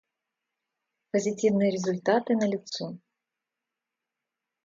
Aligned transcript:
Позитивные 1.11 1.69
результаты 1.69 2.33
налицо. 2.35 2.97